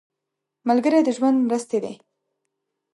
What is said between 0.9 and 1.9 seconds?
د ژوند مرستې